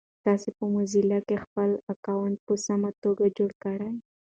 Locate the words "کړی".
3.63-3.91